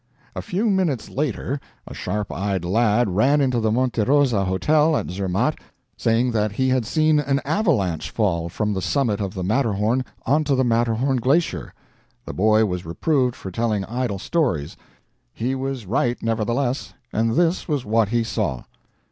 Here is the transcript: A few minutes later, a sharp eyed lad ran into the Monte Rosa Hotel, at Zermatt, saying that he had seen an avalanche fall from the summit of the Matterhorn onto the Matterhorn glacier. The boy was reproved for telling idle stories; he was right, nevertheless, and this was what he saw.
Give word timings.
A 0.35 0.41
few 0.41 0.67
minutes 0.71 1.09
later, 1.11 1.59
a 1.85 1.93
sharp 1.93 2.31
eyed 2.33 2.65
lad 2.65 3.07
ran 3.15 3.39
into 3.39 3.59
the 3.59 3.71
Monte 3.71 4.01
Rosa 4.01 4.45
Hotel, 4.45 4.97
at 4.97 5.11
Zermatt, 5.11 5.59
saying 5.95 6.31
that 6.31 6.53
he 6.53 6.69
had 6.69 6.87
seen 6.87 7.19
an 7.19 7.39
avalanche 7.45 8.09
fall 8.09 8.49
from 8.49 8.73
the 8.73 8.81
summit 8.81 9.21
of 9.21 9.35
the 9.35 9.43
Matterhorn 9.43 10.03
onto 10.25 10.55
the 10.55 10.63
Matterhorn 10.63 11.17
glacier. 11.17 11.71
The 12.25 12.33
boy 12.33 12.65
was 12.65 12.83
reproved 12.83 13.35
for 13.35 13.51
telling 13.51 13.85
idle 13.85 14.17
stories; 14.17 14.75
he 15.35 15.53
was 15.53 15.85
right, 15.85 16.17
nevertheless, 16.23 16.95
and 17.13 17.33
this 17.35 17.67
was 17.67 17.85
what 17.85 18.09
he 18.09 18.23
saw. 18.23 18.63